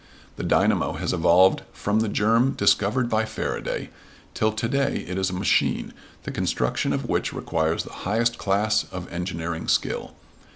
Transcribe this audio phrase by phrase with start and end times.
[0.35, 3.91] The dynamo has evolved from the germ discovered by Faraday,
[4.33, 5.93] till to day it is a machine,
[6.23, 10.15] the construction of which requires the highest class of engineering skill.